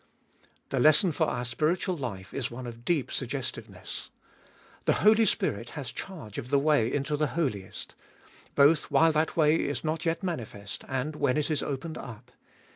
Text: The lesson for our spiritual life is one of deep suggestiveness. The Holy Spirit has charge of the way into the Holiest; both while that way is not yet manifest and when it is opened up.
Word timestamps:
The 0.69 0.79
lesson 0.79 1.11
for 1.11 1.27
our 1.27 1.45
spiritual 1.45 1.95
life 1.95 2.33
is 2.33 2.49
one 2.49 2.65
of 2.65 2.83
deep 2.83 3.11
suggestiveness. 3.11 4.09
The 4.85 4.93
Holy 5.05 5.27
Spirit 5.27 5.69
has 5.77 5.91
charge 5.91 6.39
of 6.39 6.49
the 6.49 6.57
way 6.57 6.91
into 6.91 7.15
the 7.15 7.35
Holiest; 7.37 7.93
both 8.55 8.89
while 8.89 9.11
that 9.11 9.37
way 9.37 9.57
is 9.57 9.83
not 9.83 10.03
yet 10.03 10.23
manifest 10.23 10.83
and 10.87 11.15
when 11.15 11.37
it 11.37 11.51
is 11.51 11.61
opened 11.61 11.99
up. 11.99 12.31